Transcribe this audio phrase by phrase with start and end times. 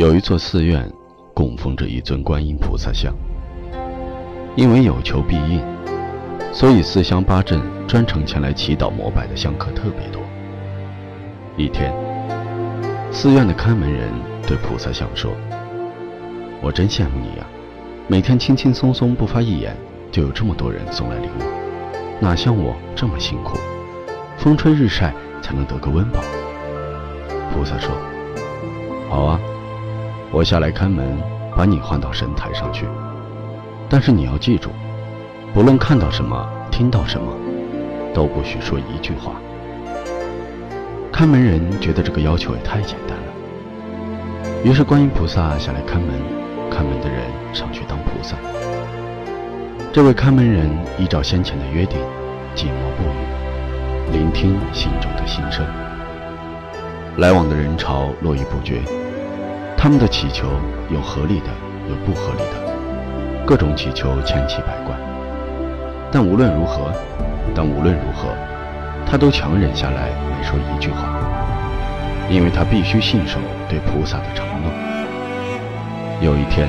[0.00, 0.90] 有一座寺院，
[1.34, 3.14] 供奉着一尊观音菩萨像。
[4.56, 5.62] 因为有求必应，
[6.54, 10.22] 所以四乡八镇专程前来祈祷膜拜的香客特别多。
[11.54, 11.92] 一天，
[13.12, 14.08] 寺院的看门人
[14.46, 15.32] 对菩萨像说
[16.64, 17.46] ：“我真羡慕你呀，
[18.08, 19.76] 每天轻轻松松不发一言，
[20.10, 21.42] 就有这么多人送来礼物，
[22.18, 23.58] 哪像我这么辛苦，
[24.38, 25.12] 风吹日晒
[25.42, 26.20] 才能得个温饱。”
[27.52, 27.94] 菩萨说
[29.06, 29.38] ：“好啊。”
[30.32, 31.04] 我下来看门，
[31.56, 32.86] 把你换到神台上去。
[33.88, 34.70] 但是你要记住，
[35.52, 37.32] 不论看到什么、听到什么，
[38.14, 39.32] 都不许说一句话。
[41.10, 46.08] 看门人觉得这个要求也太简单了，于是观音菩萨下来看门，
[46.70, 47.22] 看门的人
[47.52, 48.36] 上去当菩萨。
[49.92, 51.98] 这位看门人依照先前的约定，
[52.54, 55.66] 寂寞不语，聆听心中的心声。
[57.16, 58.80] 来往的人潮络绎不绝。
[59.82, 60.46] 他们的祈求
[60.90, 61.46] 有合理的，
[61.88, 64.94] 有不合理的，各种祈求千奇百怪。
[66.12, 66.92] 但无论如何，
[67.54, 68.28] 但无论如何，
[69.06, 71.18] 他都强忍下来没说一句话，
[72.28, 73.38] 因为他必须信守
[73.70, 74.70] 对菩萨的承诺。
[76.20, 76.68] 有一天，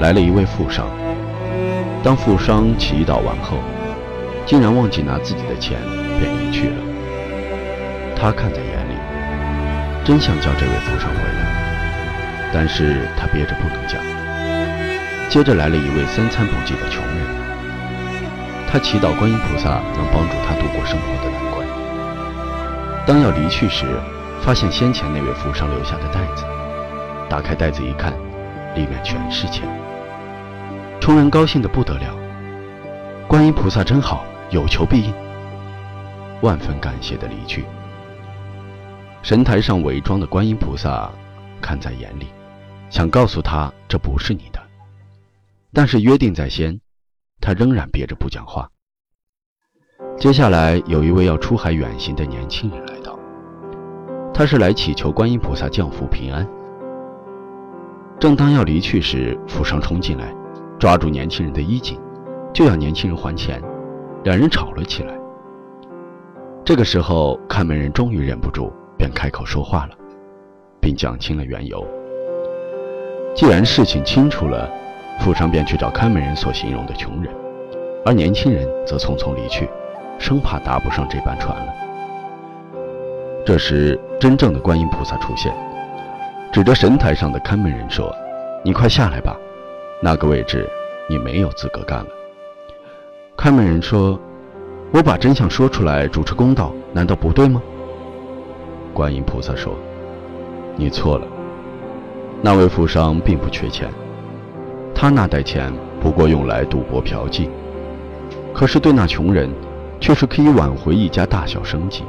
[0.00, 0.86] 来了一位富商。
[2.02, 3.58] 当富商祈祷完后，
[4.46, 5.78] 竟然忘记拿自己的钱，
[6.18, 6.76] 便离去了。
[8.16, 8.94] 他看在眼里，
[10.02, 11.31] 真想叫这位富商回。
[12.52, 14.00] 但是他憋着不能讲。
[15.28, 17.16] 接着来了一位三餐不济的穷人，
[18.70, 21.66] 他祈祷观音菩萨能帮助他度过生活的难关。
[23.06, 23.86] 当要离去时，
[24.42, 26.44] 发现先前那位富商留下的袋子，
[27.30, 28.12] 打开袋子一看，
[28.74, 29.66] 里面全是钱。
[31.00, 32.14] 穷人高兴得不得了，
[33.26, 35.14] 观音菩萨真好，有求必应，
[36.42, 37.64] 万分感谢的离去。
[39.22, 41.10] 神台上伪装的观音菩萨
[41.60, 42.26] 看在眼里。
[42.92, 44.60] 想告诉他这不是你的，
[45.72, 46.78] 但是约定在先，
[47.40, 48.68] 他仍然憋着不讲话。
[50.18, 53.18] 接下来有一位要出海远行的年轻人来到，
[54.34, 56.46] 他是来祈求观音菩萨降福平安。
[58.20, 60.30] 正当要离去时，富商冲进来，
[60.78, 61.98] 抓住年轻人的衣襟，
[62.52, 63.58] 就要年轻人还钱，
[64.22, 65.18] 两人吵了起来。
[66.62, 69.96] 这个时候，看门人终于忍不住，便开口说话了，
[70.78, 71.82] 并讲清了缘由。
[73.34, 74.70] 既然事情清楚了，
[75.18, 77.32] 富商便去找看门人所形容的穷人，
[78.04, 79.68] 而年轻人则匆匆离去，
[80.18, 81.74] 生怕搭不上这班船了。
[83.44, 85.52] 这时，真正的观音菩萨出现，
[86.52, 88.14] 指着神台上的看门人说
[88.62, 89.34] ：“你快下来吧，
[90.02, 90.68] 那个位置
[91.08, 92.06] 你没有资格干了。”
[93.34, 94.20] 看门人说
[94.92, 97.62] ：“我把真相说出来，主持公道，难道不对吗？”
[98.92, 99.74] 观音菩萨说
[100.76, 101.26] ：“你错了。”
[102.44, 103.88] 那位富商并不缺钱，
[104.92, 107.48] 他那袋钱不过用来赌博嫖妓，
[108.52, 109.48] 可是对那穷人，
[110.00, 112.02] 却是可以挽回一家大小生计。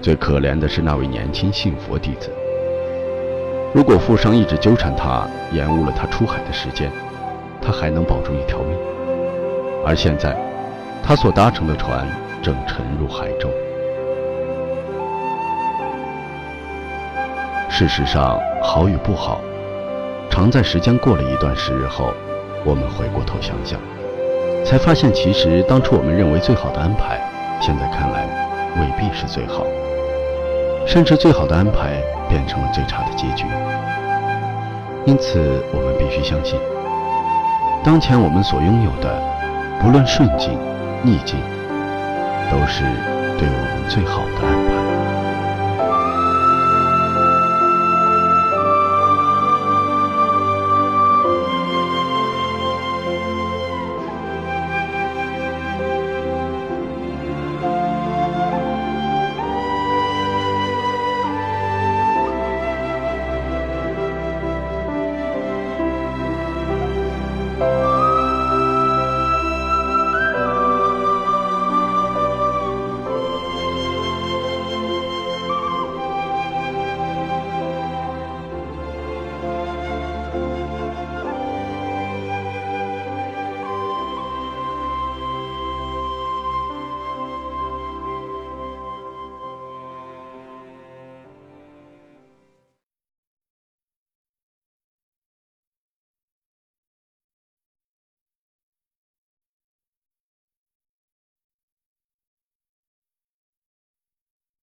[0.00, 2.30] 最可怜的是那位年轻信佛弟子，
[3.74, 6.90] 如果富商一直纠缠他，延误了他出海的时间，
[7.60, 8.74] 他还能保住一条命。
[9.84, 10.34] 而现在，
[11.02, 12.08] 他所搭乘的船
[12.42, 13.50] 正沉入海中。
[17.68, 19.40] 事实上，好与不好，
[20.30, 22.14] 常在时间过了一段时日后，
[22.64, 23.78] 我们回过头想想，
[24.64, 27.20] 才发现其实当初我们认为最好的安排，
[27.60, 28.24] 现在看来
[28.80, 29.66] 未必是最好，
[30.86, 33.44] 甚至最好的安排变成了最差的结局。
[35.04, 35.40] 因此，
[35.74, 36.58] 我们必须相信，
[37.82, 39.20] 当前我们所拥有的，
[39.80, 40.56] 不论顺境、
[41.02, 41.36] 逆境，
[42.48, 42.84] 都是
[43.36, 44.91] 对我们最好的安排。